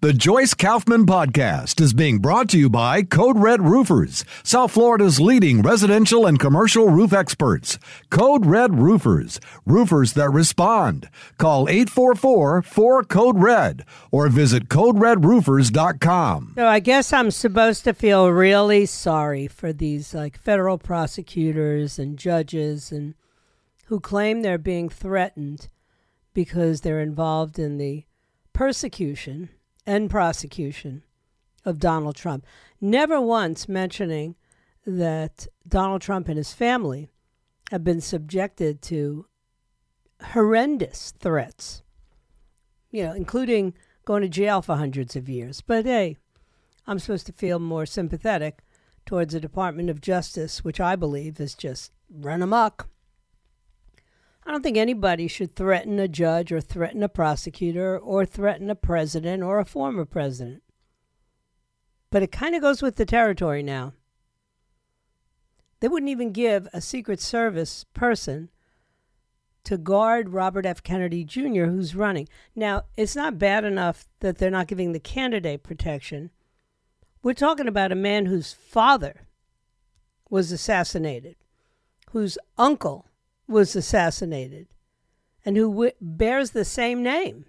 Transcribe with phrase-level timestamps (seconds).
[0.00, 5.20] The Joyce Kaufman Podcast is being brought to you by Code Red Roofers, South Florida's
[5.20, 7.80] leading residential and commercial roof experts.
[8.08, 11.10] Code Red Roofers, roofers that respond.
[11.36, 16.52] Call 844 4 Code Red or visit CodeRedRoofers.com.
[16.54, 22.16] So I guess I'm supposed to feel really sorry for these like federal prosecutors and
[22.16, 23.14] judges and
[23.86, 25.68] who claim they're being threatened
[26.34, 28.04] because they're involved in the
[28.52, 29.48] persecution
[29.88, 31.02] and prosecution
[31.64, 32.44] of Donald Trump,
[32.78, 34.36] never once mentioning
[34.86, 37.08] that Donald Trump and his family
[37.70, 39.26] have been subjected to
[40.32, 41.82] horrendous threats,
[42.90, 43.72] you know, including
[44.04, 45.62] going to jail for hundreds of years.
[45.62, 46.18] But hey,
[46.86, 48.58] I'm supposed to feel more sympathetic
[49.06, 52.88] towards the Department of Justice, which I believe is just run amok.
[54.48, 58.74] I don't think anybody should threaten a judge or threaten a prosecutor or threaten a
[58.74, 60.62] president or a former president.
[62.10, 63.92] But it kind of goes with the territory now.
[65.80, 68.48] They wouldn't even give a Secret Service person
[69.64, 70.82] to guard Robert F.
[70.82, 72.26] Kennedy Jr., who's running.
[72.56, 76.30] Now, it's not bad enough that they're not giving the candidate protection.
[77.22, 79.26] We're talking about a man whose father
[80.30, 81.36] was assassinated,
[82.12, 83.07] whose uncle
[83.48, 84.68] was assassinated
[85.44, 87.46] and who w- bears the same name.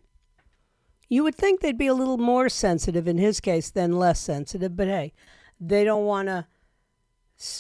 [1.10, 4.76] You would think they'd be a little more sensitive in his case than less sensitive,
[4.76, 5.14] but hey,
[5.60, 6.46] they don't want to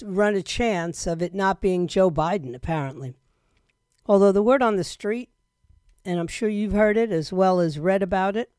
[0.05, 3.15] run a chance of it not being Joe Biden, apparently.
[4.05, 5.29] Although the word on the street,
[6.05, 8.51] and I'm sure you've heard it as well as read about it,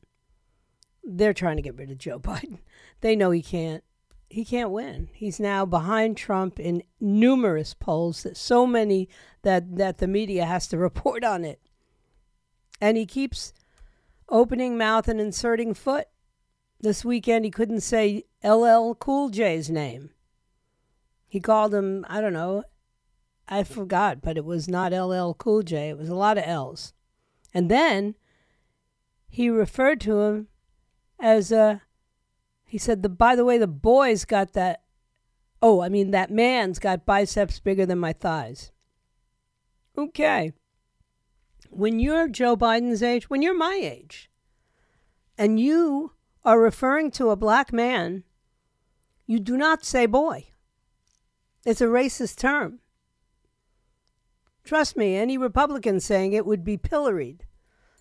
[1.03, 2.59] they're trying to get rid of Joe Biden.
[2.99, 3.83] They know he can't
[4.31, 5.09] he can't win.
[5.13, 9.09] He's now behind Trump in numerous polls, that so many
[9.41, 11.59] that, that the media has to report on it.
[12.79, 13.53] And he keeps
[14.29, 16.07] opening mouth and inserting foot.
[16.79, 20.11] This weekend, he couldn't say LL Cool J's name.
[21.27, 22.63] He called him, I don't know,
[23.47, 25.89] I forgot, but it was not LL Cool J.
[25.89, 26.93] It was a lot of L's.
[27.53, 28.15] And then
[29.27, 30.47] he referred to him
[31.19, 31.81] as a
[32.71, 34.83] he said, "The by the way, the boy's got that.
[35.61, 38.71] Oh, I mean that man's got biceps bigger than my thighs."
[39.97, 40.53] Okay.
[41.69, 44.31] When you're Joe Biden's age, when you're my age,
[45.37, 46.13] and you
[46.45, 48.23] are referring to a black man,
[49.27, 50.53] you do not say boy.
[51.65, 52.79] It's a racist term.
[54.63, 57.45] Trust me, any Republican saying it would be pilloried.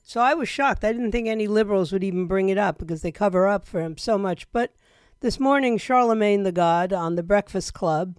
[0.03, 0.84] So I was shocked.
[0.84, 3.81] I didn't think any liberals would even bring it up because they cover up for
[3.81, 4.50] him so much.
[4.50, 4.75] But
[5.21, 8.19] this morning, Charlemagne the God on the Breakfast Club,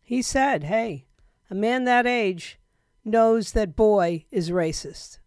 [0.00, 1.06] he said, hey,
[1.50, 2.58] a man that age
[3.04, 5.18] knows that boy is racist.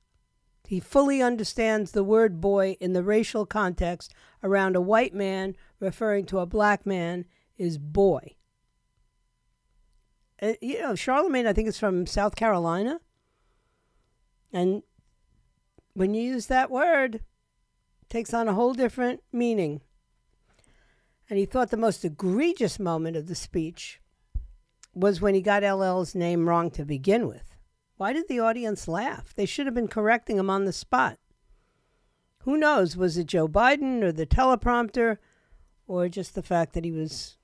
[0.68, 6.26] He fully understands the word boy in the racial context around a white man referring
[6.26, 7.26] to a black man
[7.58, 8.36] is boy.
[10.42, 13.00] Uh, you know, Charlemagne, I think, is from South Carolina.
[14.52, 14.84] And
[15.98, 17.22] when you use that word,
[18.08, 19.82] takes on a whole different meaning.
[21.28, 24.00] And he thought the most egregious moment of the speech
[24.94, 27.56] was when he got LL's name wrong to begin with.
[27.96, 29.34] Why did the audience laugh?
[29.34, 31.18] They should have been correcting him on the spot.
[32.44, 32.96] Who knows?
[32.96, 35.18] Was it Joe Biden or the teleprompter
[35.88, 37.38] or just the fact that he was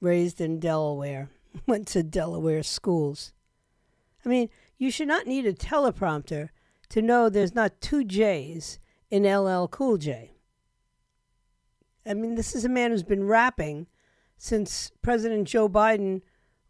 [0.00, 1.30] raised in Delaware,
[1.68, 3.32] went to Delaware schools?
[4.24, 6.48] I mean, you should not need a teleprompter
[6.90, 8.78] to know there's not two J's
[9.10, 10.32] in LL Cool J.
[12.06, 13.86] I mean, this is a man who's been rapping
[14.36, 16.22] since President Joe Biden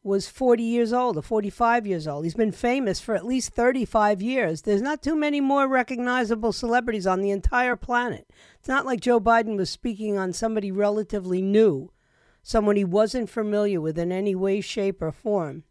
[0.03, 2.25] was 40 years old or 45 years old.
[2.25, 4.63] He's been famous for at least 35 years.
[4.63, 8.29] There's not too many more recognizable celebrities on the entire planet.
[8.59, 11.93] It's not like Joe Biden was speaking on somebody relatively new,
[12.43, 15.65] someone he wasn't familiar with in any way, shape, or form.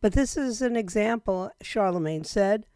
[0.00, 2.66] But this is an example, Charlemagne said,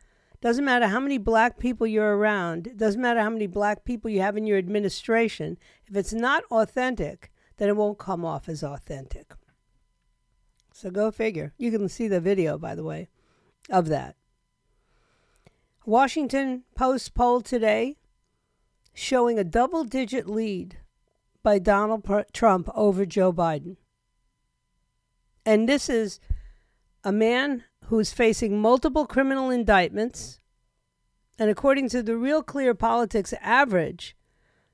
[0.43, 4.21] doesn't matter how many black people you're around, doesn't matter how many black people you
[4.21, 5.57] have in your administration.
[5.87, 9.33] If it's not authentic, then it won't come off as authentic.
[10.73, 11.55] So go figure.
[11.59, 13.09] You can see the video, by the way,
[13.71, 14.17] of that.
[15.87, 17.99] Washington Post poll today
[18.93, 20.79] showing a double digit lead
[21.45, 23.77] by Donald Trump over Joe Biden.
[25.47, 26.19] And this is
[27.05, 27.63] a man
[27.93, 30.39] who's facing multiple criminal indictments.
[31.39, 34.17] And according to the Real Clear Politics average,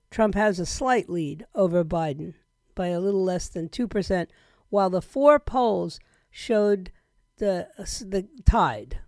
[0.09, 2.35] Trump has a slight lead over Biden
[2.76, 4.29] by a little less than 2%,
[4.69, 5.99] while the four polls
[6.31, 6.93] showed
[7.38, 9.00] the, uh, the tide.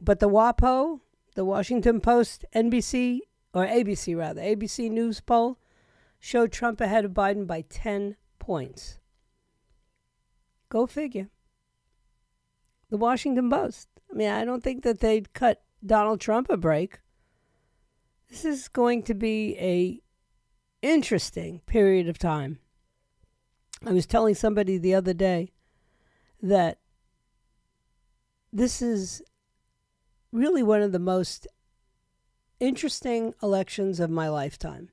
[0.00, 1.00] But the WAPO,
[1.34, 3.22] the Washington Post, NBC,
[3.52, 5.58] or ABC rather, ABC News poll
[6.20, 9.00] showed Trump ahead of Biden by 10 points.
[10.68, 11.30] Go figure.
[12.90, 13.88] The Washington Post.
[14.10, 17.00] I mean, I don't think that they'd cut Donald Trump a break.
[18.30, 20.00] This is going to be a
[20.82, 22.58] interesting period of time.
[23.84, 25.52] I was telling somebody the other day
[26.42, 26.78] that
[28.52, 29.22] this is
[30.32, 31.46] really one of the most
[32.60, 34.90] interesting elections of my lifetime.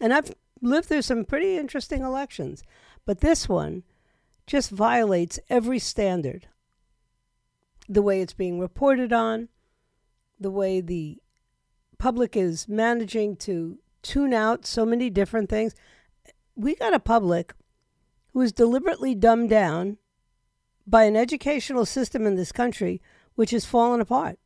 [0.00, 2.62] And I've lived through some pretty interesting elections,
[3.04, 3.82] but this one
[4.46, 6.48] just violates every standard.
[7.88, 9.48] The way it's being reported on,
[10.38, 11.18] the way the
[11.98, 15.74] public is managing to tune out so many different things.
[16.54, 17.54] We got a public
[18.32, 19.98] who is deliberately dumbed down
[20.86, 23.02] by an educational system in this country
[23.34, 24.38] which has fallen apart.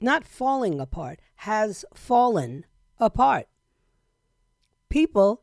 [0.00, 2.64] Not falling apart, has fallen
[2.98, 3.46] apart.
[4.88, 5.42] People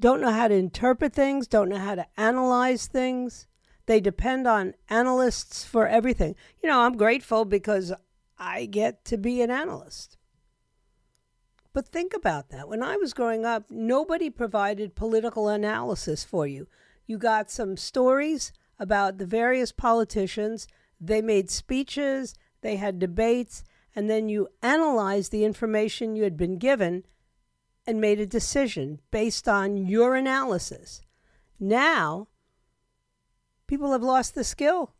[0.00, 3.46] don't know how to interpret things, don't know how to analyze things.
[3.86, 6.34] They depend on analysts for everything.
[6.62, 7.92] You know, I'm grateful because
[8.38, 10.18] I get to be an analyst.
[11.72, 12.68] But think about that.
[12.68, 16.66] When I was growing up, nobody provided political analysis for you.
[17.06, 20.66] You got some stories about the various politicians,
[21.00, 23.62] they made speeches, they had debates,
[23.94, 27.04] and then you analyzed the information you had been given
[27.86, 31.02] and made a decision based on your analysis.
[31.60, 32.26] Now,
[33.66, 34.94] people have lost the skill.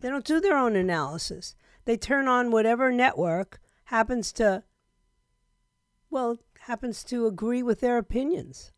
[0.00, 1.54] They don't do their own analysis.
[1.84, 4.64] They turn on whatever network happens to,
[6.10, 8.72] well, happens to agree with their opinions.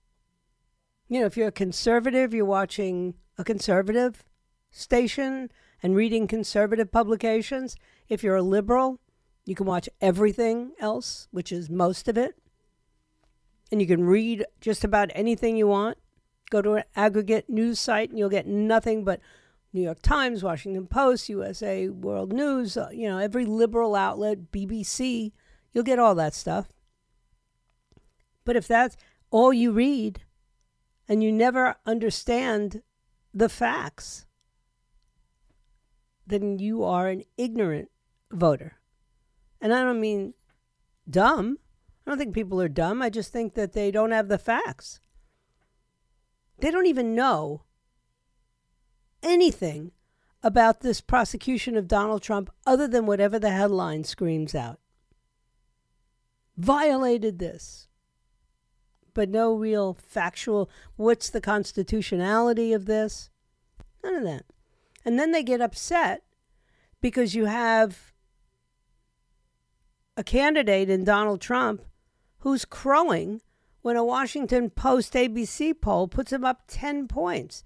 [1.08, 4.24] You know, if you're a conservative, you're watching a conservative
[4.70, 5.50] station
[5.82, 7.76] and reading conservative publications.
[8.08, 9.00] If you're a liberal,
[9.44, 12.36] you can watch everything else, which is most of it
[13.70, 15.98] and you can read just about anything you want.
[16.50, 19.20] Go to an aggregate news site and you'll get nothing but
[19.72, 25.30] New York Times, Washington Post, USA World News, uh, you know, every liberal outlet, BBC,
[25.72, 26.68] you'll get all that stuff.
[28.44, 28.96] But if that's
[29.30, 30.22] all you read
[31.08, 32.82] and you never understand
[33.32, 34.26] the facts,
[36.26, 37.90] then you are an ignorant
[38.32, 38.78] voter.
[39.60, 40.34] And I don't mean
[41.08, 41.58] dumb.
[42.04, 43.02] I don't think people are dumb.
[43.02, 45.00] I just think that they don't have the facts.
[46.60, 47.62] They don't even know
[49.22, 49.92] anything
[50.42, 54.80] about this prosecution of Donald Trump other than whatever the headline screams out.
[56.56, 57.88] Violated this.
[59.12, 63.30] But no real factual what's the constitutionality of this?
[64.04, 64.44] None of that.
[65.04, 66.22] And then they get upset
[67.00, 68.12] because you have
[70.16, 71.82] a candidate in Donald Trump
[72.38, 73.40] who's crowing
[73.82, 77.62] when a Washington Post ABC poll puts him up 10 points.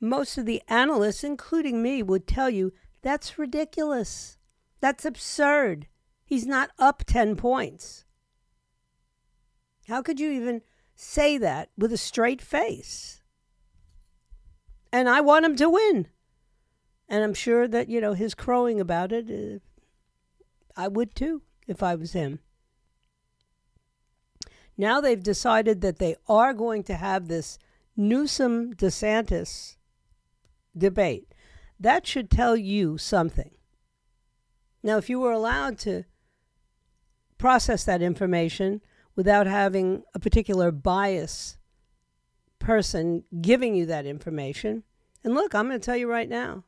[0.00, 4.38] Most of the analysts, including me, would tell you that's ridiculous.
[4.80, 5.86] That's absurd.
[6.24, 8.04] He's not up 10 points.
[9.88, 10.62] How could you even
[10.94, 13.22] say that with a straight face?
[14.92, 16.08] And I want him to win.
[17.08, 19.58] And I'm sure that, you know, his crowing about it, uh,
[20.76, 22.40] I would too if I was him.
[24.76, 27.58] Now they've decided that they are going to have this
[27.96, 29.76] Newsom DeSantis
[30.76, 31.32] debate.
[31.78, 33.52] That should tell you something.
[34.82, 36.04] Now, if you were allowed to
[37.38, 38.80] process that information
[39.16, 41.56] without having a particular bias
[42.58, 44.82] person giving you that information,
[45.22, 46.64] and look, I'm going to tell you right now,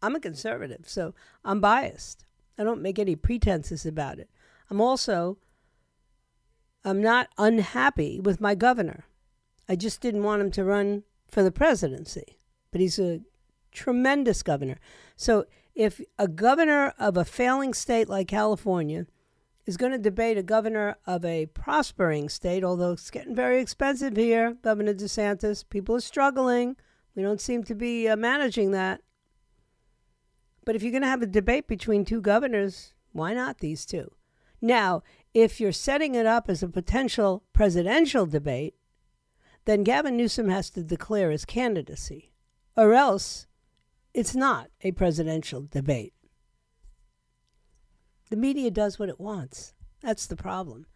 [0.00, 2.24] I'm a conservative, so I'm biased.
[2.58, 4.30] I don't make any pretenses about it.
[4.70, 5.38] I'm also
[6.84, 9.04] I'm not unhappy with my governor.
[9.68, 12.38] I just didn't want him to run for the presidency.
[12.70, 13.20] But he's a
[13.72, 14.78] tremendous governor.
[15.16, 19.06] So if a governor of a failing state like California
[19.66, 24.16] is going to debate a governor of a prospering state, although it's getting very expensive
[24.16, 26.76] here, Governor DeSantis, people are struggling.
[27.14, 29.02] We don't seem to be uh, managing that.
[30.64, 34.10] But if you're going to have a debate between two governors, why not these two?
[34.60, 35.02] Now,
[35.34, 38.74] if you're setting it up as a potential presidential debate,
[39.64, 42.32] then Gavin Newsom has to declare his candidacy,
[42.76, 43.46] or else
[44.14, 46.14] it's not a presidential debate.
[48.30, 49.74] The media does what it wants.
[50.02, 50.86] That's the problem.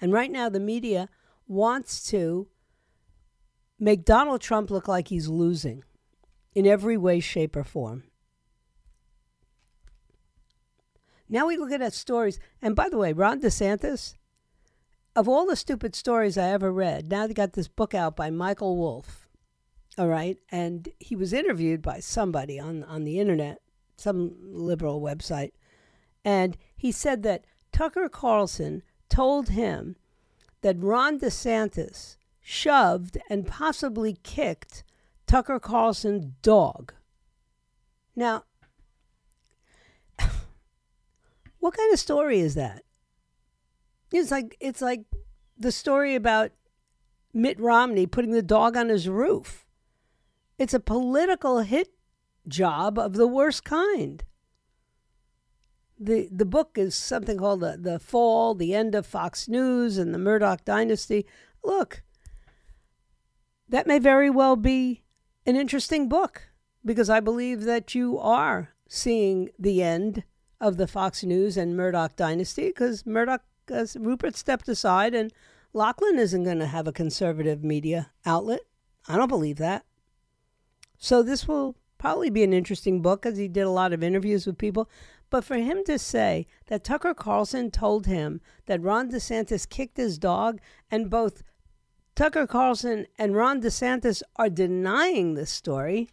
[0.00, 1.08] And right now, the media
[1.46, 2.48] wants to
[3.78, 5.84] make Donald Trump look like he's losing
[6.54, 8.04] in every way, shape, or form.
[11.32, 12.38] Now we look at that stories.
[12.60, 14.14] And by the way, Ron DeSantis,
[15.16, 18.28] of all the stupid stories I ever read, now they got this book out by
[18.28, 19.26] Michael Wolff.
[19.96, 20.36] All right.
[20.50, 23.62] And he was interviewed by somebody on, on the internet,
[23.96, 25.52] some liberal website.
[26.22, 29.96] And he said that Tucker Carlson told him
[30.60, 34.84] that Ron DeSantis shoved and possibly kicked
[35.26, 36.92] Tucker Carlson's dog.
[38.14, 38.44] Now,
[41.62, 42.82] what kind of story is that?
[44.10, 45.04] It's like it's like
[45.56, 46.50] the story about
[47.32, 49.64] Mitt Romney putting the dog on his roof.
[50.58, 51.90] It's a political hit
[52.48, 54.24] job of the worst kind.
[56.00, 60.12] The the book is something called the, the Fall, the End of Fox News and
[60.12, 61.26] the Murdoch Dynasty.
[61.62, 62.02] Look,
[63.68, 65.04] that may very well be
[65.46, 66.42] an interesting book
[66.84, 70.24] because I believe that you are seeing the end
[70.62, 75.32] of the Fox News and Murdoch dynasty because Murdoch, uh, Rupert stepped aside and
[75.72, 78.60] Lachlan isn't going to have a conservative media outlet.
[79.08, 79.84] I don't believe that.
[80.98, 84.46] So this will probably be an interesting book because he did a lot of interviews
[84.46, 84.88] with people.
[85.30, 90.16] But for him to say that Tucker Carlson told him that Ron DeSantis kicked his
[90.16, 90.60] dog
[90.92, 91.42] and both
[92.14, 96.10] Tucker Carlson and Ron DeSantis are denying this story.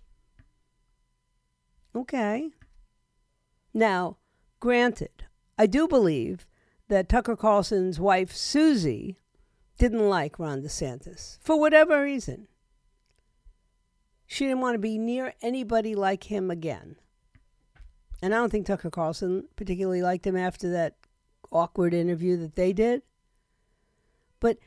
[1.95, 2.49] Okay.
[3.75, 4.17] Now,
[4.59, 5.25] granted,
[5.57, 6.45] I do believe
[6.87, 9.19] that Tucker Carlson's wife, Susie,
[9.77, 12.47] didn't like Ron DeSantis for whatever reason.
[14.25, 16.97] She didn't want to be near anybody like him again.
[18.21, 20.95] And I don't think Tucker Carlson particularly liked him after that
[21.51, 23.01] awkward interview that they did.
[24.39, 24.57] But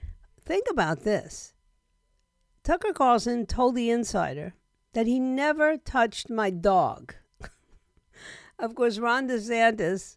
[0.44, 1.54] Think about this.
[2.64, 4.54] Tucker Carlson told the insider
[4.92, 7.14] that he never touched my dog.
[8.62, 10.16] Of course, Ron DeSantis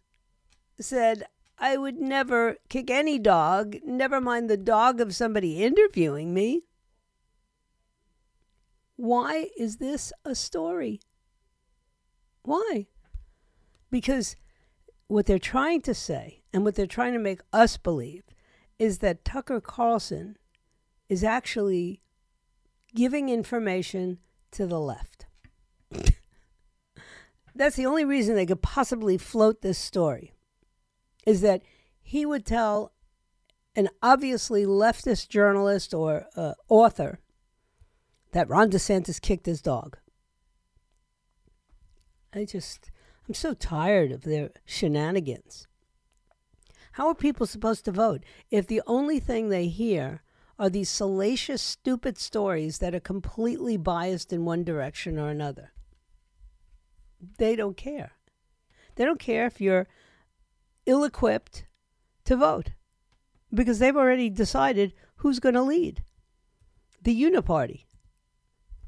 [0.80, 1.24] said,
[1.58, 6.62] I would never kick any dog, never mind the dog of somebody interviewing me.
[8.94, 11.00] Why is this a story?
[12.42, 12.86] Why?
[13.90, 14.36] Because
[15.08, 18.22] what they're trying to say and what they're trying to make us believe
[18.78, 20.36] is that Tucker Carlson
[21.08, 22.00] is actually
[22.94, 24.18] giving information
[24.52, 25.15] to the left.
[27.56, 30.34] That's the only reason they could possibly float this story,
[31.26, 31.62] is that
[32.02, 32.92] he would tell
[33.74, 37.18] an obviously leftist journalist or uh, author
[38.32, 39.96] that Ron DeSantis kicked his dog.
[42.34, 42.90] I just,
[43.26, 45.66] I'm so tired of their shenanigans.
[46.92, 50.22] How are people supposed to vote if the only thing they hear
[50.58, 55.72] are these salacious, stupid stories that are completely biased in one direction or another?
[57.38, 58.12] They don't care.
[58.94, 59.86] They don't care if you're
[60.86, 61.64] ill equipped
[62.24, 62.70] to vote
[63.52, 66.02] because they've already decided who's going to lead
[67.02, 67.84] the uniparty.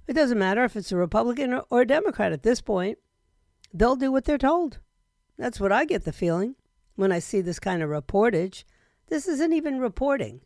[0.07, 2.99] It doesn't matter if it's a Republican or a Democrat at this point.
[3.73, 4.79] They'll do what they're told.
[5.37, 6.57] That's what I get the feeling
[6.97, 8.65] when I see this kind of reportage.
[9.09, 10.41] This isn't even reporting.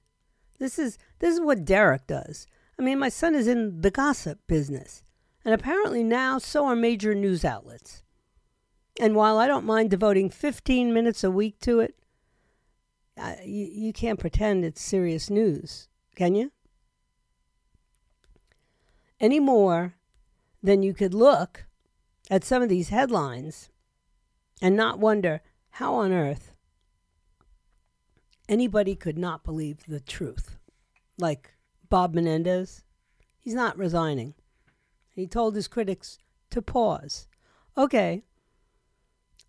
[0.59, 2.47] This is this is what Derek does.
[2.79, 5.03] I mean, my son is in the gossip business,
[5.45, 8.03] and apparently now so are major news outlets.
[9.01, 11.97] And while I don't mind devoting 15 minutes a week to it,
[13.17, 16.53] I, you, you can't pretend it's serious news, can you?
[19.21, 19.95] Any more
[20.63, 21.67] than you could look
[22.31, 23.71] at some of these headlines
[24.61, 26.53] and not wonder how on earth
[28.49, 30.59] anybody could not believe the truth?
[31.19, 31.55] Like
[31.89, 32.85] Bob Menendez,
[33.39, 34.35] he's not resigning.
[35.13, 36.19] He told his critics
[36.51, 37.29] to pause.
[37.77, 38.23] Okay.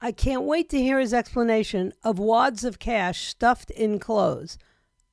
[0.01, 4.57] I can't wait to hear his explanation of wads of cash stuffed in clothes.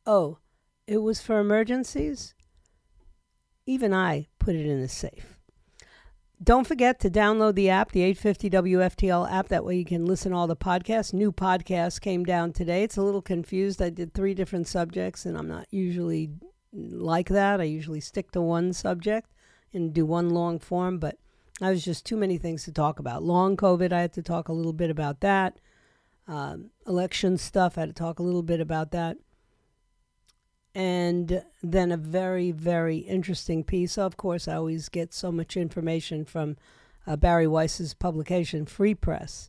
[0.05, 0.39] Oh,
[0.87, 2.35] it was for emergencies?
[3.67, 5.39] Even I put it in a safe.
[6.43, 9.49] Don't forget to download the app, the 850 WFTL app.
[9.49, 11.13] That way you can listen to all the podcasts.
[11.13, 12.83] New podcast came down today.
[12.83, 13.81] It's a little confused.
[13.81, 16.31] I did three different subjects, and I'm not usually
[16.73, 17.61] like that.
[17.61, 19.31] I usually stick to one subject
[19.73, 21.19] and do one long form, but
[21.63, 23.23] I was just too many things to talk about.
[23.23, 25.59] Long COVID, I had to talk a little bit about that.
[26.29, 27.77] um, election stuff.
[27.77, 29.17] I had to talk a little bit about that.
[30.75, 33.99] And then a very, very interesting piece.
[33.99, 36.57] Of course, I always get so much information from
[37.07, 39.49] uh, Bari Weiss's publication, Free Press.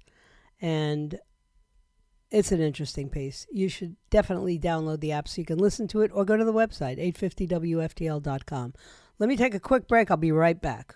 [0.60, 1.20] And
[2.32, 3.46] it's an interesting piece.
[3.52, 6.46] You should definitely download the app so you can listen to it or go to
[6.46, 8.74] the website, 850WFTL.com.
[9.22, 10.10] Let me take a quick break.
[10.10, 10.96] I'll be right back.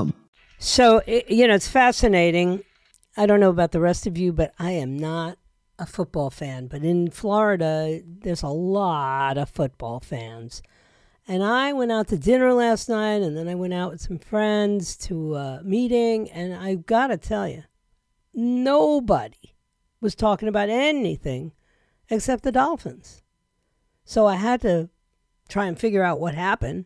[0.63, 2.63] So, you know, it's fascinating.
[3.17, 5.39] I don't know about the rest of you, but I am not
[5.79, 6.67] a football fan.
[6.67, 10.61] But in Florida, there's a lot of football fans.
[11.27, 14.19] And I went out to dinner last night, and then I went out with some
[14.19, 16.29] friends to a meeting.
[16.29, 17.63] And I've got to tell you,
[18.31, 19.55] nobody
[19.99, 21.53] was talking about anything
[22.07, 23.23] except the Dolphins.
[24.05, 24.91] So I had to
[25.49, 26.85] try and figure out what happened.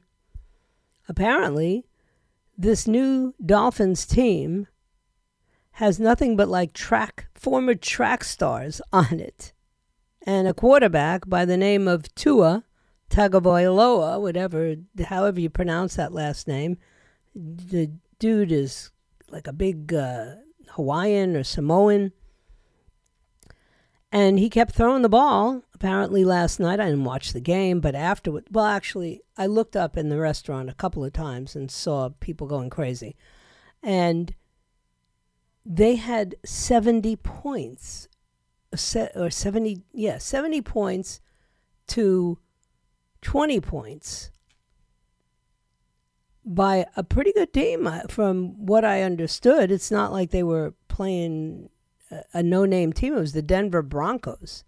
[1.10, 1.88] Apparently,
[2.58, 4.68] this new Dolphins team
[5.74, 9.54] has nothing but like track former track stars on it,
[10.26, 12.64] and a quarterback by the name of Tua
[13.10, 16.78] Tagovailoa, whatever, however you pronounce that last name.
[17.36, 18.92] The dude is
[19.30, 20.36] like a big uh,
[20.70, 22.12] Hawaiian or Samoan.
[24.12, 25.64] And he kept throwing the ball.
[25.86, 29.96] Apparently, last night I didn't watch the game, but afterward, well, actually, I looked up
[29.96, 33.16] in the restaurant a couple of times and saw people going crazy.
[33.84, 34.34] And
[35.64, 38.08] they had 70 points,
[39.16, 41.22] or 70, yeah, 70 points
[41.90, 42.40] to
[43.22, 44.32] 20 points
[46.44, 47.86] by a pretty good team.
[47.86, 51.70] Uh, from what I understood, it's not like they were playing
[52.34, 53.14] a no name team.
[53.14, 54.64] It was the Denver Broncos.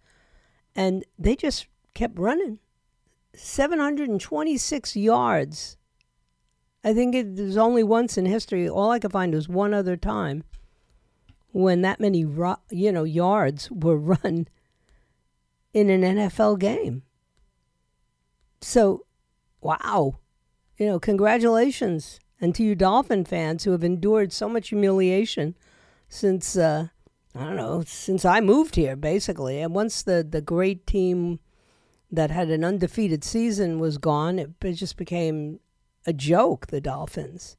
[0.78, 2.60] And they just kept running.
[3.34, 5.78] 726 yards.
[6.84, 8.70] I think it was only once in history.
[8.70, 10.44] All I could find was one other time
[11.52, 12.20] when that many
[12.70, 14.48] you know yards were run
[15.74, 17.04] in an NFL game.
[18.62, 19.06] So,
[19.62, 20.20] wow.
[20.78, 22.20] You know, congratulations.
[22.40, 25.56] And to you Dolphin fans who have endured so much humiliation
[26.08, 26.88] since uh,
[27.38, 29.62] I don't know, since I moved here, basically.
[29.62, 31.40] And once the, the great team
[32.12, 35.60] that had an undefeated season was gone, it, it just became
[36.08, 37.56] a joke, the Dolphins.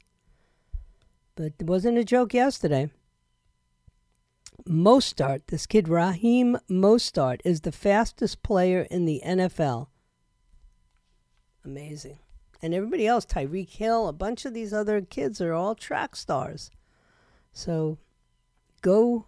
[1.37, 2.91] But it wasn't a joke yesterday.
[4.67, 9.87] Mostert, this kid Raheem Mostert, is the fastest player in the NFL.
[11.65, 12.19] Amazing.
[12.61, 16.71] And everybody else, Tyreek Hill, a bunch of these other kids are all track stars.
[17.53, 17.99] So
[18.83, 19.27] go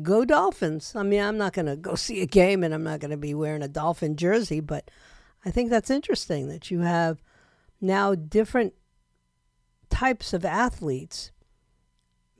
[0.00, 0.94] go Dolphins.
[0.96, 3.16] I mean, I'm not going to go see a game and I'm not going to
[3.16, 4.90] be wearing a Dolphin jersey, but
[5.44, 7.22] I think that's interesting that you have
[7.80, 8.74] now different
[9.90, 11.32] types of athletes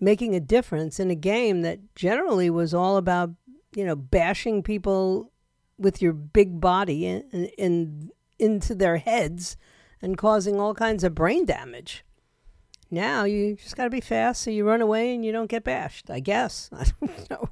[0.00, 3.30] making a difference in a game that generally was all about,
[3.74, 5.30] you know, bashing people
[5.78, 7.22] with your big body in,
[7.58, 9.56] in into their heads
[10.00, 12.04] and causing all kinds of brain damage.
[12.92, 15.64] Now you just got to be fast so you run away and you don't get
[15.64, 16.68] bashed, I guess.
[16.76, 17.48] I don't know.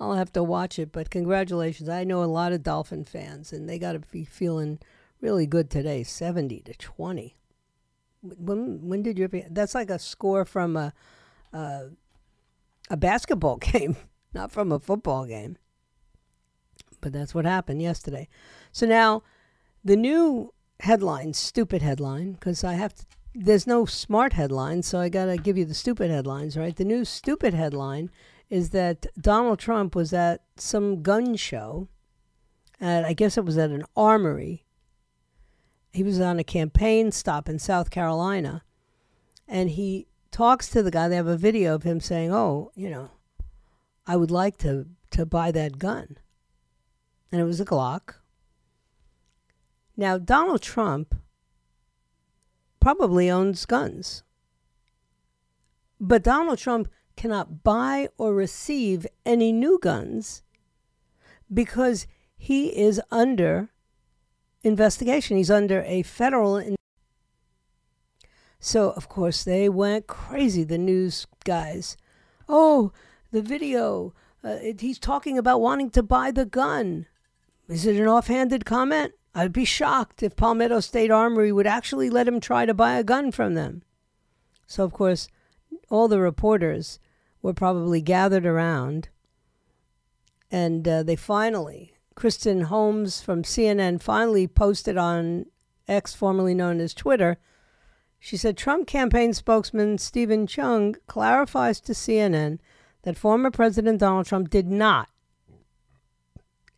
[0.00, 1.90] I'll have to watch it, but congratulations.
[1.90, 4.78] I know a lot of Dolphin fans and they got to be feeling
[5.20, 7.36] really good today, 70 to 20.
[8.22, 10.94] When when did you ever That's like a score from a
[11.52, 11.90] a,
[12.88, 13.96] a basketball game,
[14.32, 15.58] not from a football game.
[17.02, 18.26] But that's what happened yesterday.
[18.72, 19.22] So now
[19.84, 25.08] the new headline, stupid headline, because I have to there's no smart headlines, so I
[25.08, 26.74] got to give you the stupid headlines, right?
[26.74, 28.10] The new stupid headline
[28.50, 31.88] is that Donald Trump was at some gun show,
[32.80, 34.64] and I guess it was at an armory.
[35.92, 38.62] He was on a campaign stop in South Carolina,
[39.46, 41.08] and he talks to the guy.
[41.08, 43.10] They have a video of him saying, "Oh, you know,
[44.06, 46.18] I would like to to buy that gun,"
[47.32, 48.16] and it was a Glock.
[49.96, 51.14] Now, Donald Trump
[52.80, 54.22] probably owns guns.
[56.00, 60.42] But Donald Trump cannot buy or receive any new guns
[61.52, 63.70] because he is under
[64.62, 65.36] investigation.
[65.36, 66.56] He's under a federal.
[66.56, 66.76] In-
[68.60, 71.96] so, of course, they went crazy, the news guys.
[72.48, 72.92] Oh,
[73.32, 74.14] the video
[74.44, 77.06] uh, it, he's talking about wanting to buy the gun.
[77.68, 79.12] Is it an offhanded comment?
[79.34, 83.04] I'd be shocked if Palmetto State Armory would actually let him try to buy a
[83.04, 83.82] gun from them.
[84.66, 85.28] So, of course,
[85.90, 86.98] all the reporters
[87.42, 89.08] were probably gathered around,
[90.50, 95.46] and uh, they finally, Kristen Holmes from CNN finally posted on
[95.86, 97.38] X, formerly known as Twitter.
[98.18, 102.58] She said Trump campaign spokesman Steven Cheung clarifies to CNN
[103.02, 105.08] that former President Donald Trump did not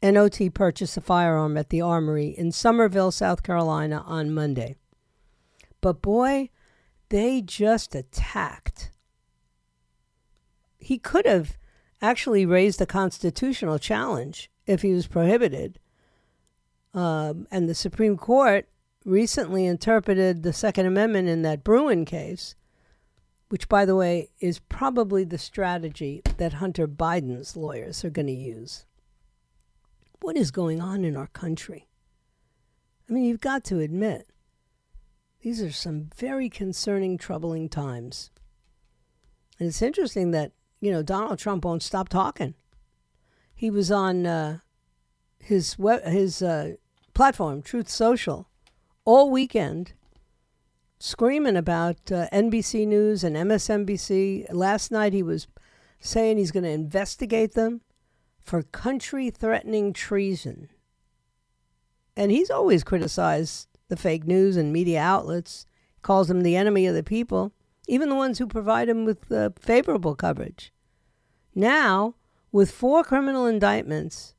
[0.03, 4.77] NOT purchase a firearm at the armory in Summerville, South Carolina on Monday.
[5.81, 6.51] But boy,
[7.11, 8.91] they just attacked.
[10.79, 11.59] He could have
[12.01, 15.79] actually raised a constitutional challenge if he was prohibited.
[16.95, 18.67] Um, and the Supreme Court
[19.05, 22.55] recently interpreted the Second Amendment in that Bruen case,
[23.49, 28.33] which, by the way, is probably the strategy that Hunter Biden's lawyers are going to
[28.33, 28.87] use.
[30.21, 31.89] What is going on in our country?
[33.09, 34.29] I mean, you've got to admit,
[35.43, 38.31] these are some very concerning, troubling times.
[39.59, 42.55] And it's interesting that, you know, Donald Trump won't stop talking.
[43.55, 44.59] He was on uh,
[45.39, 46.75] his, web, his uh,
[47.15, 48.49] platform, Truth Social,
[49.05, 49.95] all weekend
[50.99, 54.53] screaming about uh, NBC News and MSNBC.
[54.53, 55.49] Last night he was
[55.99, 57.81] saying he's going to investigate them
[58.43, 60.69] for country threatening treason.
[62.17, 65.67] And he's always criticized the fake news and media outlets,
[66.03, 67.53] calls them the enemy of the people,
[67.89, 70.73] even the ones who provide him with uh, favorable coverage.
[71.55, 72.15] Now,
[72.53, 74.35] with four criminal indictments,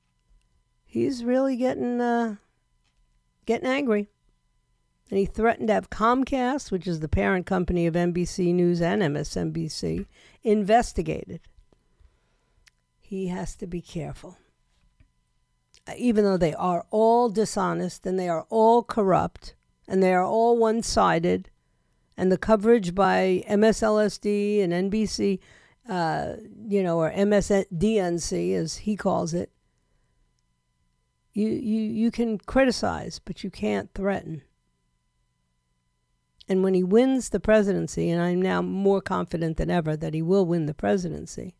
[0.85, 2.35] he's really getting uh,
[3.45, 4.09] getting angry
[5.11, 9.01] and he threatened to have Comcast, which is the parent company of NBC News and
[9.01, 10.05] MSNBC,
[10.41, 11.41] investigated.
[13.11, 14.37] He has to be careful.
[15.85, 19.53] Uh, even though they are all dishonest and they are all corrupt
[19.85, 21.49] and they are all one sided,
[22.15, 25.39] and the coverage by MSLSD and NBC,
[25.89, 29.51] uh, you know, or MSDNC as he calls it,
[31.33, 34.41] you, you, you can criticize, but you can't threaten.
[36.47, 40.21] And when he wins the presidency, and I'm now more confident than ever that he
[40.21, 41.55] will win the presidency,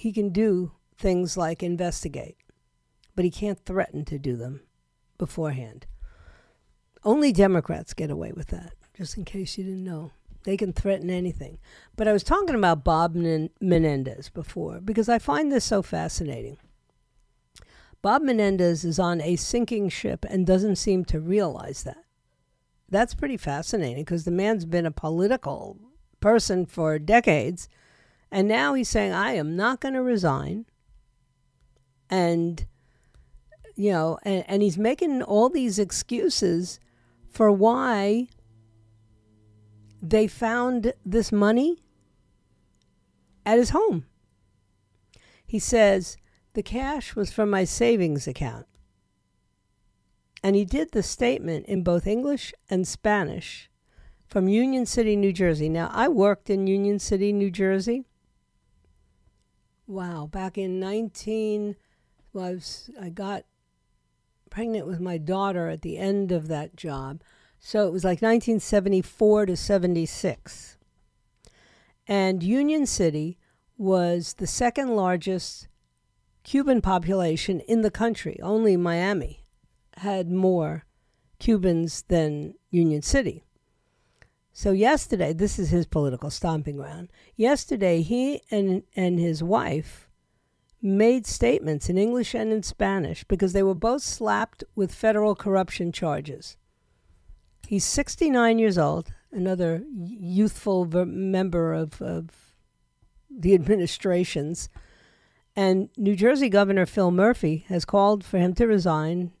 [0.00, 2.36] he can do things like investigate,
[3.14, 4.60] but he can't threaten to do them
[5.18, 5.86] beforehand.
[7.04, 10.12] Only Democrats get away with that, just in case you didn't know.
[10.44, 11.58] They can threaten anything.
[11.96, 16.56] But I was talking about Bob Menendez before because I find this so fascinating.
[18.00, 22.04] Bob Menendez is on a sinking ship and doesn't seem to realize that
[22.88, 25.78] that's pretty fascinating because the man's been a political
[26.20, 27.68] person for decades.
[28.32, 30.66] And now he's saying, I am not going to resign.
[32.08, 32.66] And,
[33.74, 36.78] you know, and, and he's making all these excuses
[37.28, 38.28] for why
[40.02, 41.82] they found this money
[43.44, 44.06] at his home.
[45.46, 46.16] He says,
[46.54, 48.66] the cash was from my savings account.
[50.42, 53.68] And he did the statement in both English and Spanish
[54.26, 55.68] from Union City, New Jersey.
[55.68, 58.06] Now, I worked in Union City, New Jersey.
[59.90, 61.74] Wow, back in 19
[62.32, 63.42] well, I, was, I got
[64.48, 67.22] pregnant with my daughter at the end of that job.
[67.58, 70.78] So it was like 1974 to 76.
[72.06, 73.36] And Union City
[73.76, 75.66] was the second largest
[76.44, 79.44] Cuban population in the country, only Miami
[79.96, 80.84] had more
[81.40, 83.42] Cubans than Union City.
[84.52, 87.08] So yesterday, this is his political stomping ground.
[87.36, 90.08] Yesterday, he and, and his wife
[90.82, 95.92] made statements in English and in Spanish because they were both slapped with federal corruption
[95.92, 96.56] charges.
[97.66, 102.30] He's 69 years old, another youthful member of, of
[103.30, 104.68] the administrations.
[105.54, 109.32] And New Jersey Governor Phil Murphy has called for him to resign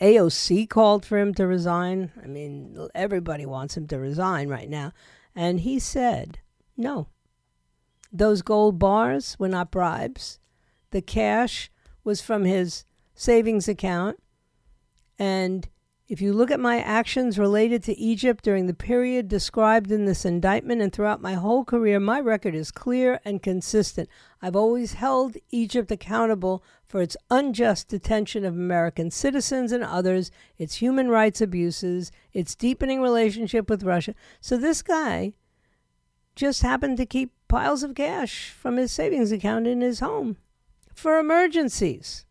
[0.00, 2.12] AOC called for him to resign.
[2.22, 4.92] I mean, everybody wants him to resign right now.
[5.34, 6.38] And he said,
[6.76, 7.08] no.
[8.12, 10.38] Those gold bars were not bribes.
[10.90, 11.70] The cash
[12.04, 12.84] was from his
[13.14, 14.22] savings account.
[15.18, 15.68] And
[16.08, 20.24] if you look at my actions related to Egypt during the period described in this
[20.24, 24.08] indictment and throughout my whole career, my record is clear and consistent.
[24.40, 30.76] I've always held Egypt accountable for its unjust detention of American citizens and others, its
[30.76, 34.14] human rights abuses, its deepening relationship with Russia.
[34.40, 35.34] So this guy
[36.34, 40.38] just happened to keep piles of cash from his savings account in his home
[40.94, 42.24] for emergencies,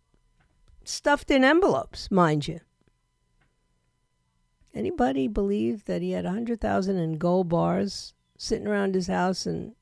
[0.83, 2.59] stuffed in envelopes, mind you.
[4.73, 9.45] Anybody believe that he had a hundred thousand in gold bars sitting around his house
[9.45, 9.73] and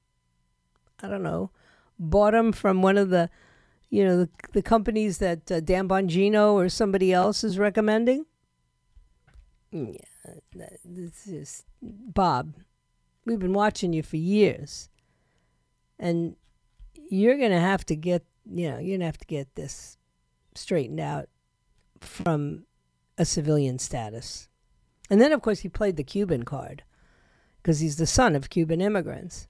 [1.01, 1.51] I don't know,
[1.99, 3.29] bought them from one of the,
[3.89, 8.25] you know, the, the companies that uh, Dan Bongino or somebody else is recommending?
[9.71, 9.97] Yeah,
[10.83, 12.53] this is Bob.
[13.25, 14.89] We've been watching you for years,
[15.99, 16.35] and
[17.09, 19.97] you're gonna have to get, you know, you're gonna have to get this
[20.53, 21.27] straightened out
[21.99, 22.65] from
[23.17, 24.47] a civilian status.
[25.09, 26.83] And then, of course, he played the Cuban card
[27.61, 29.47] because he's the son of Cuban immigrants.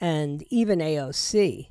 [0.00, 1.68] And even AOC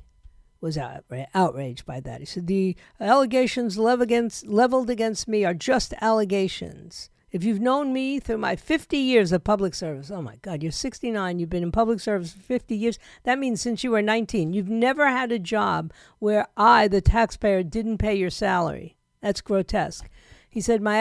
[0.64, 2.20] was outra- outraged by that.
[2.20, 7.10] He said, The allegations against, leveled against me are just allegations.
[7.30, 10.72] If you've known me through my 50 years of public service, oh my God, you're
[10.72, 12.98] 69, you've been in public service for 50 years.
[13.24, 17.62] That means since you were 19, you've never had a job where I, the taxpayer,
[17.62, 18.96] didn't pay your salary.
[19.20, 20.08] That's grotesque.
[20.54, 20.98] He said, My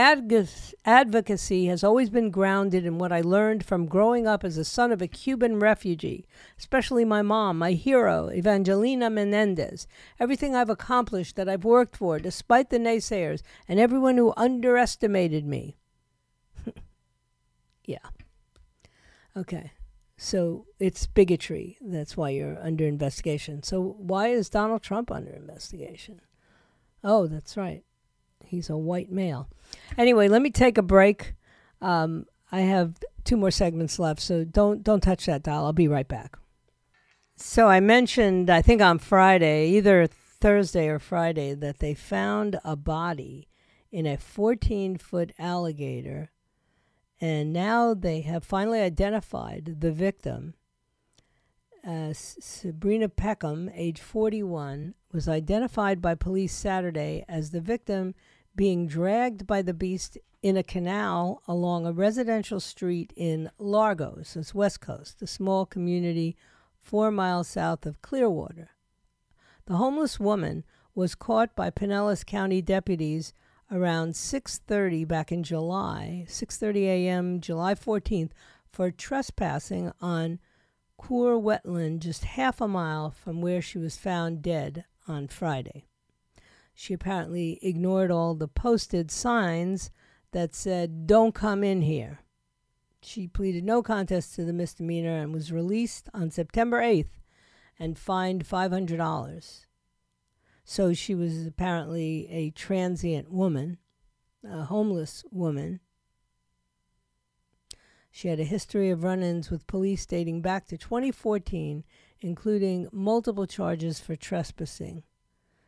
[0.83, 4.91] advocacy has always been grounded in what I learned from growing up as a son
[4.91, 6.25] of a Cuban refugee,
[6.57, 9.85] especially my mom, my hero, Evangelina Menendez.
[10.19, 15.77] Everything I've accomplished that I've worked for, despite the naysayers and everyone who underestimated me.
[17.85, 18.09] yeah.
[19.37, 19.71] Okay.
[20.17, 21.77] So it's bigotry.
[21.79, 23.61] That's why you're under investigation.
[23.61, 26.21] So why is Donald Trump under investigation?
[27.03, 27.83] Oh, that's right.
[28.45, 29.49] He's a white male.
[29.97, 31.33] Anyway, let me take a break.
[31.81, 35.65] Um, I have two more segments left, so don't don't touch that dial.
[35.65, 36.37] I'll be right back.
[37.35, 42.75] So I mentioned, I think on Friday, either Thursday or Friday, that they found a
[42.75, 43.47] body
[43.91, 46.31] in a 14 foot alligator,
[47.19, 50.53] and now they have finally identified the victim.
[51.85, 58.15] Uh, Sabrina Peckham, age 41, was identified by police Saturday as the victim
[58.55, 64.53] being dragged by the beast in a canal along a residential street in Largos, it's
[64.53, 66.37] West Coast, a small community
[66.79, 68.69] four miles south of Clearwater.
[69.65, 70.63] The homeless woman
[70.95, 73.33] was caught by Pinellas County deputies
[73.71, 77.41] around 6:30 back in July, 6:30 a.m.
[77.41, 78.31] July 14th
[78.69, 80.39] for trespassing on
[81.03, 85.83] Coeur wetland just half a mile from where she was found dead on Friday.
[86.73, 89.91] She apparently ignored all the posted signs
[90.31, 92.19] that said, Don't come in here.
[93.01, 97.19] She pleaded no contest to the misdemeanor and was released on September 8th
[97.77, 99.65] and fined $500.
[100.63, 103.77] So she was apparently a transient woman,
[104.41, 105.81] a homeless woman.
[108.15, 111.83] She had a history of run ins with police dating back to 2014,
[112.21, 115.01] including multiple charges for trespassing.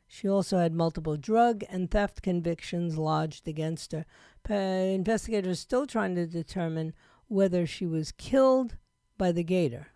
[0.06, 4.06] She also had multiple drug and theft convictions lodged against her.
[4.48, 6.94] investigators still trying to determine
[7.28, 8.78] whether she was killed
[9.18, 9.88] by the gator.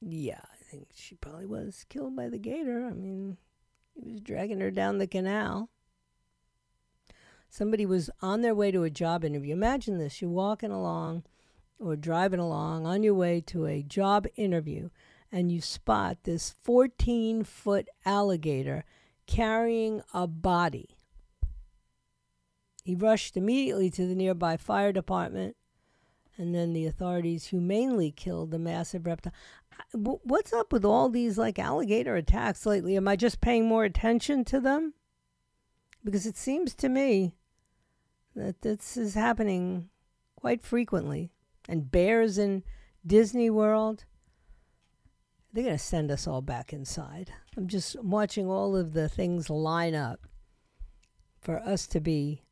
[0.00, 2.84] Yeah, I think she probably was killed by the gator.
[2.86, 3.36] I mean,
[3.94, 5.70] he was dragging her down the canal.
[7.54, 9.52] Somebody was on their way to a job interview.
[9.52, 11.22] Imagine this you're walking along
[11.78, 14.90] or driving along on your way to a job interview
[15.30, 18.84] and you spot this 14 foot alligator
[19.28, 20.96] carrying a body.
[22.82, 25.54] He rushed immediately to the nearby fire department,
[26.36, 29.32] and then the authorities humanely killed the massive reptile.
[29.92, 32.96] What's up with all these like alligator attacks lately?
[32.96, 34.94] Am I just paying more attention to them?
[36.04, 37.36] Because it seems to me
[38.34, 39.88] that this is happening
[40.36, 41.30] quite frequently.
[41.68, 42.62] And bears in
[43.06, 44.04] Disney World,
[45.52, 47.30] they're going to send us all back inside.
[47.56, 50.26] I'm just watching all of the things line up
[51.40, 52.42] for us to be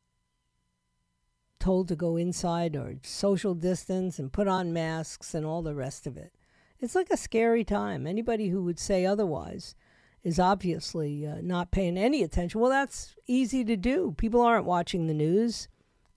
[1.59, 6.07] told to go inside or social distance and put on masks and all the rest
[6.07, 6.33] of it.
[6.79, 8.05] It's like a scary time.
[8.05, 9.75] Anybody who would say otherwise
[10.23, 12.59] is obviously uh, not paying any attention.
[12.59, 14.13] Well, that's easy to do.
[14.17, 15.67] People aren't watching the news,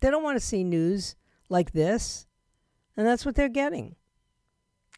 [0.00, 1.16] they don't want to see news
[1.48, 2.26] like this.
[2.96, 3.96] And that's what they're getting.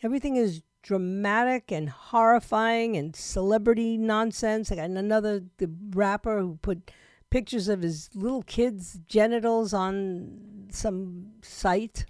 [0.03, 4.71] Everything is dramatic and horrifying and celebrity nonsense.
[4.71, 6.91] I got another the rapper who put
[7.31, 12.07] pictures of his little kids' genitals on some site.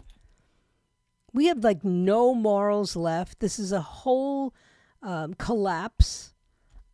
[1.33, 3.41] We have like no morals left.
[3.41, 4.55] This is a whole
[5.03, 6.35] um, collapse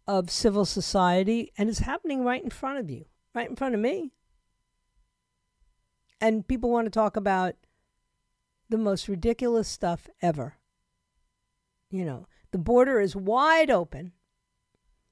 [0.07, 3.81] of civil society, and it's happening right in front of you, right in front of
[3.81, 4.13] me.
[6.21, 7.55] And people want to talk about
[8.69, 10.57] the most ridiculous stuff ever
[11.91, 14.13] You know, the border is wide open.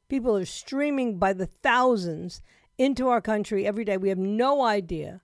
[0.09, 2.43] People are streaming by the thousands
[2.77, 3.97] into our country every day.
[3.97, 5.23] We have no idea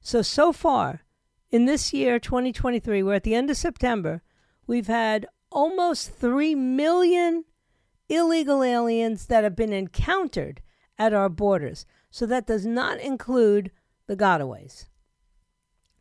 [0.00, 1.02] So, so far
[1.50, 4.22] in this year, 2023, we're at the end of September,
[4.66, 7.44] we've had almost 3 million
[8.08, 10.62] illegal aliens that have been encountered
[10.98, 11.84] at our borders.
[12.10, 13.70] So that does not include
[14.06, 14.86] the gotaways.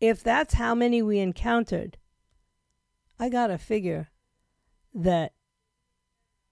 [0.00, 1.98] If that's how many we encountered,
[3.18, 4.10] I got to figure
[4.94, 5.32] that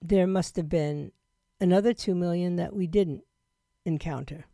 [0.01, 1.11] there must have been
[1.59, 3.23] another 2 million that we didn't
[3.85, 4.45] encounter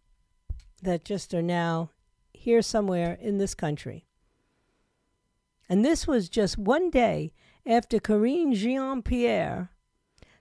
[0.82, 1.92] that just are now
[2.34, 4.06] here somewhere in this country.
[5.70, 7.34] And this was just one day
[7.66, 9.72] after Karine Jean Pierre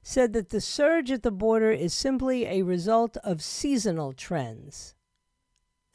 [0.09, 4.95] said that the surge at the border is simply a result of seasonal trends.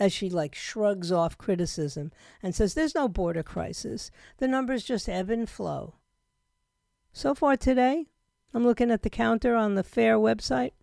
[0.01, 2.11] As she like shrugs off criticism
[2.43, 4.11] and says there's no border crisis.
[4.35, 5.95] The numbers just ebb and flow.
[7.13, 8.07] So far today,
[8.53, 10.73] I'm looking at the counter on the FAIR website.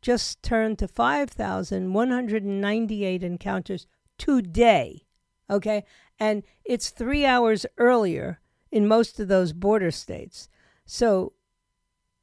[0.00, 5.02] Just turned to 5,198 encounters today.
[5.50, 5.82] Okay?
[6.20, 8.40] And it's three hours earlier
[8.70, 10.48] in most of those border states.
[10.84, 11.32] So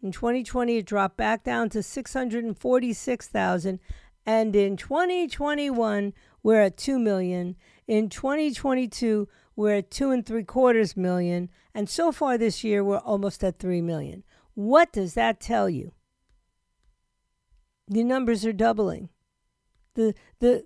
[0.01, 3.79] In 2020, it dropped back down to 646,000.
[4.25, 7.57] And in 2021, we're at 2 million.
[7.87, 11.49] In 2022, we're at two and three quarters million.
[11.73, 14.23] And so far this year, we're almost at 3 million.
[14.55, 15.93] What does that tell you?
[17.87, 19.09] The numbers are doubling.
[19.95, 20.65] The, the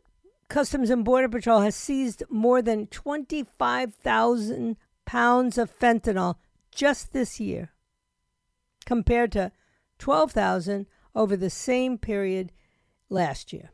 [0.49, 6.35] Customs and Border Patrol has seized more than 25,000 pounds of fentanyl
[6.71, 7.71] just this year
[8.85, 9.51] compared to
[9.99, 12.53] 12,000 over the same period
[13.09, 13.71] last year.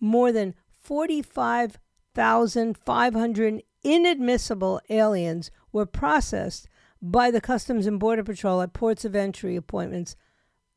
[0.00, 6.68] More than 45,500 inadmissible aliens were processed
[7.00, 10.16] by the Customs and Border Patrol at ports of entry appointments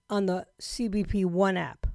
[0.10, 1.88] on the CBP One app.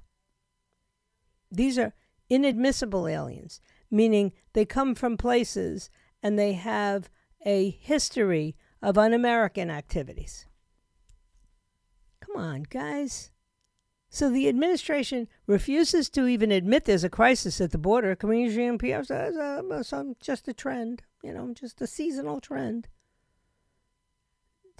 [1.51, 1.93] These are
[2.31, 3.59] inadmissible aliens,
[3.91, 5.89] meaning they come from places
[6.23, 7.09] and they have
[7.45, 10.47] a history of un American activities.
[12.21, 13.31] Come on, guys.
[14.09, 18.15] So the administration refuses to even admit there's a crisis at the border.
[18.15, 22.87] Community PR says uh, just a trend, you know, just a seasonal trend.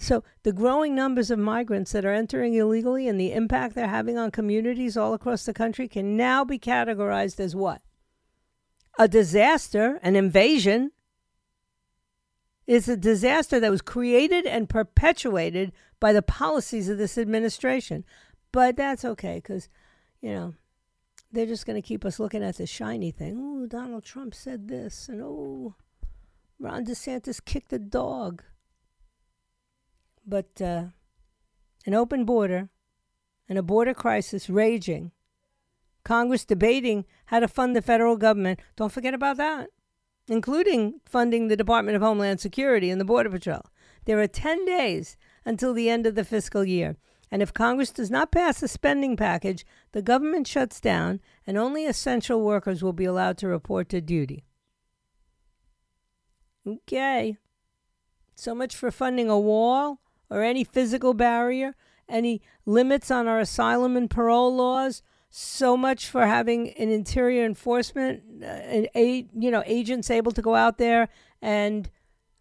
[0.02, 4.18] So the growing numbers of migrants that are entering illegally and the impact they're having
[4.18, 7.82] on communities all across the country can now be categorized as what?
[8.98, 10.90] A disaster, an invasion.
[12.66, 18.04] It's a disaster that was created and perpetuated by the policies of this administration.
[18.50, 19.68] But that's okay because,
[20.20, 20.54] you know,
[21.30, 23.36] they're just going to keep us looking at the shiny thing.
[23.38, 25.76] Oh, Donald Trump said this, and oh,
[26.58, 28.42] Ron DeSantis kicked a dog.
[30.26, 30.84] But uh,
[31.86, 32.68] an open border
[33.48, 35.12] and a border crisis raging,
[36.04, 38.60] Congress debating how to fund the federal government.
[38.76, 39.70] Don't forget about that,
[40.28, 43.66] including funding the Department of Homeland Security and the Border Patrol.
[44.04, 46.96] There are 10 days until the end of the fiscal year.
[47.30, 51.86] And if Congress does not pass a spending package, the government shuts down and only
[51.86, 54.44] essential workers will be allowed to report to duty.
[56.66, 57.38] Okay.
[58.34, 60.00] So much for funding a wall
[60.32, 61.74] or any physical barrier,
[62.08, 65.02] any limits on our asylum and parole laws.
[65.34, 70.54] So much for having an interior enforcement, uh, an you know, agents able to go
[70.54, 71.08] out there
[71.40, 71.90] and,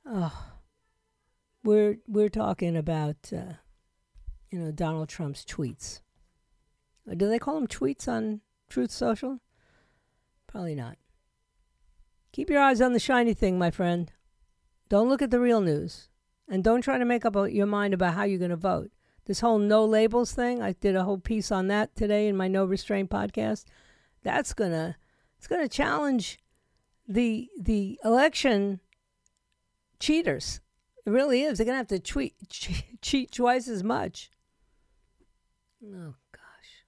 [0.06, 0.48] oh,
[1.64, 3.54] we're we're talking about, uh,
[4.50, 6.02] you know, Donald Trump's tweets.
[7.10, 9.40] Uh, do they call them tweets on Truth Social?
[10.48, 10.98] Probably not.
[12.34, 14.12] Keep your eyes on the shiny thing, my friend.
[14.90, 16.10] Don't look at the real news.
[16.52, 18.92] And don't try to make up your mind about how you're going to vote.
[19.26, 22.50] This whole no labels thing, I did a whole piece on that today in my
[22.50, 23.64] No Restraint podcast.
[24.22, 24.98] That's going to
[25.38, 26.40] it's going to challenge
[27.08, 28.82] the the election
[29.98, 30.60] cheaters.
[31.06, 31.58] It really is.
[31.58, 32.36] They're going to have to tweet,
[33.02, 34.30] cheat twice as much.
[35.84, 36.86] Oh gosh.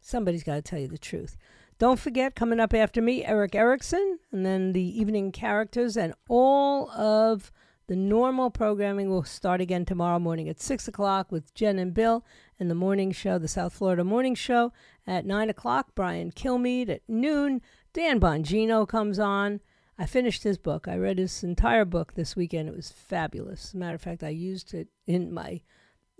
[0.00, 1.36] Somebody's got to tell you the truth.
[1.78, 6.90] Don't forget, coming up after me, Erick Erickson, and then the evening characters, and all
[6.90, 7.52] of
[7.86, 12.24] the normal programming will start again tomorrow morning at 6 o'clock with Jen and Bill
[12.58, 14.72] and the morning show, the South Florida Morning Show.
[15.06, 16.88] At 9 o'clock, Brian Kilmeade.
[16.88, 17.60] At noon,
[17.92, 19.60] Dan Bongino comes on.
[19.98, 20.88] I finished his book.
[20.88, 22.68] I read his entire book this weekend.
[22.68, 23.66] It was fabulous.
[23.66, 25.60] As a matter of fact, I used it in my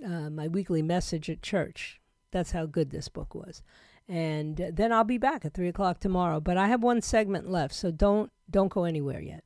[0.05, 2.01] uh, my weekly message at church.
[2.31, 3.63] That's how good this book was
[4.09, 6.41] and then I'll be back at three o'clock tomorrow.
[6.41, 9.45] But I have one segment left, so don't don't go anywhere yet.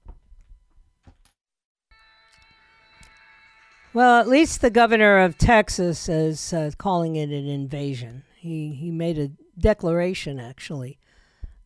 [3.95, 8.23] Well, at least the governor of Texas is uh, calling it an invasion.
[8.37, 10.99] He he made a declaration actually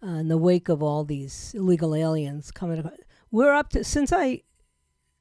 [0.03, 2.89] uh, in the wake of all these illegal aliens coming.
[3.31, 4.43] We're up to since I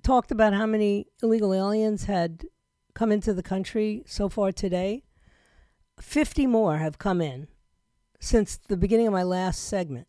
[0.03, 2.45] talked about how many illegal aliens had
[2.93, 5.03] come into the country so far today.
[5.99, 7.47] 50 more have come in
[8.19, 10.07] since the beginning of my last segment.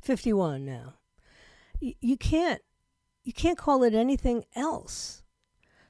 [0.00, 0.94] 51 now.
[1.80, 2.62] Y- you can't
[3.24, 5.22] you can't call it anything else.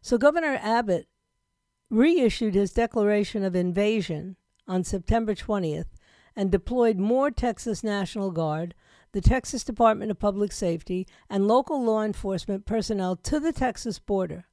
[0.00, 1.08] So Governor Abbott
[1.90, 4.36] reissued his declaration of invasion
[4.66, 5.86] on September 20th
[6.36, 8.74] and deployed more Texas National Guard,
[9.12, 14.46] the Texas Department of Public Safety, and local law enforcement personnel to the Texas border.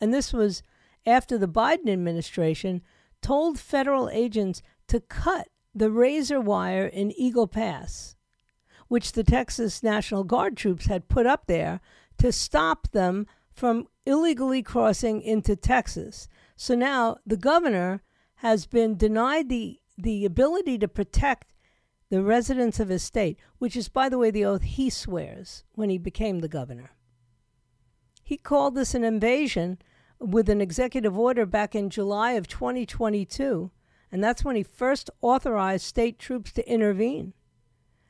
[0.00, 0.62] And this was
[1.06, 2.82] after the Biden administration
[3.22, 8.16] told federal agents to cut the razor wire in Eagle Pass,
[8.88, 11.80] which the Texas National Guard troops had put up there
[12.18, 16.28] to stop them from illegally crossing into Texas.
[16.56, 18.02] So now the governor
[18.36, 21.54] has been denied the, the ability to protect
[22.10, 25.90] the residents of his state, which is, by the way, the oath he swears when
[25.90, 26.90] he became the governor.
[28.22, 29.78] He called this an invasion
[30.18, 33.70] with an executive order back in July of 2022
[34.12, 37.32] and that's when he first authorized state troops to intervene.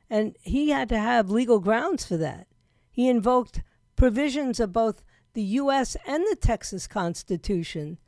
[0.09, 2.47] And he had to have legal grounds for that.
[2.91, 3.63] He invoked
[3.97, 5.97] provisions of both the U.S.
[6.07, 7.99] and the Texas Constitution.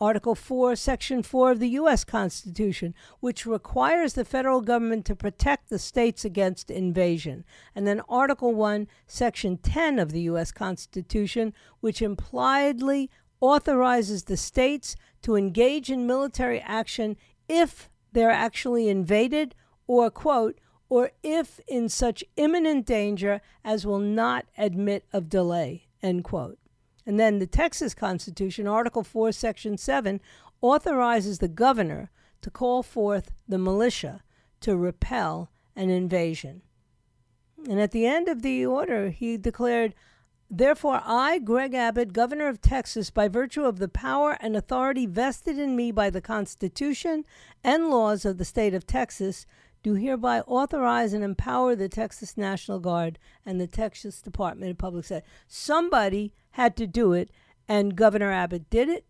[0.00, 2.02] Article 4, Section 4 of the U.S.
[2.02, 7.44] Constitution, which requires the federal government to protect the states against invasion.
[7.72, 10.50] And then Article 1, Section 10 of the U.S.
[10.50, 13.10] Constitution, which impliedly
[13.40, 17.16] authorizes the states to engage in military action
[17.48, 19.54] if they're actually invaded,
[19.86, 20.58] or, quote,
[20.88, 26.58] or if in such imminent danger as will not admit of delay, end quote.
[27.04, 30.20] And then the Texas Constitution, Article 4, Section 7,
[30.60, 32.10] authorizes the governor
[32.42, 34.22] to call forth the militia
[34.60, 36.62] to repel an invasion.
[37.68, 39.94] And at the end of the order, he declared,
[40.54, 45.58] Therefore, I, Greg Abbott, Governor of Texas, by virtue of the power and authority vested
[45.58, 47.24] in me by the Constitution
[47.64, 49.46] and laws of the state of Texas,
[49.82, 55.04] do hereby authorize and empower the Texas National Guard and the Texas Department of Public
[55.04, 55.26] Safety.
[55.48, 57.30] Somebody had to do it,
[57.68, 59.04] and Governor Abbott did it,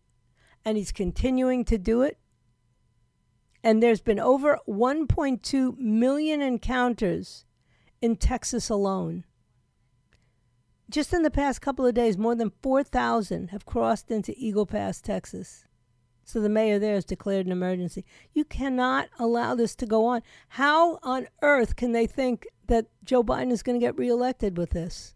[0.64, 2.18] and he's continuing to do it.
[3.64, 7.44] And there's been over 1.2 million encounters
[8.00, 9.24] in Texas alone.
[10.90, 15.00] Just in the past couple of days, more than 4,000 have crossed into Eagle Pass,
[15.00, 15.64] Texas.
[16.24, 18.04] So the mayor there has declared an emergency.
[18.34, 20.22] You cannot allow this to go on.
[20.50, 24.70] How on earth can they think that Joe Biden is going to get reelected with
[24.70, 25.14] this?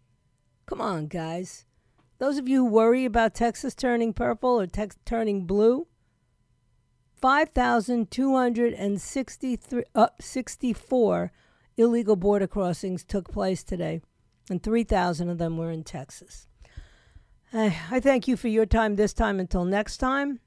[0.65, 1.66] Come on, guys.
[2.19, 5.87] Those of you who worry about Texas turning purple or tex- turning blue,
[7.21, 10.07] 5,264 uh,
[11.77, 14.01] illegal border crossings took place today
[14.49, 16.47] and 3,000 of them were in Texas.
[17.53, 19.39] I, I thank you for your time this time.
[19.39, 20.39] Until next time,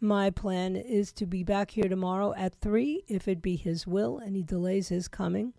[0.00, 4.18] my plan is to be back here tomorrow at 3, if it be His will
[4.18, 5.54] and He delays His coming.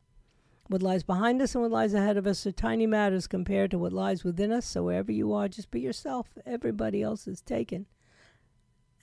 [0.68, 3.78] What lies behind us and what lies ahead of us are tiny matters compared to
[3.78, 4.66] what lies within us.
[4.66, 6.30] So wherever you are, just be yourself.
[6.46, 7.88] Everybody else is taken.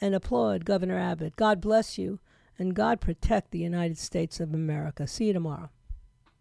[0.01, 1.37] And applaud Governor Abbott.
[1.37, 2.21] God bless you,
[2.59, 5.07] and God protect the United States of America.
[5.07, 5.71] See you tomorrow.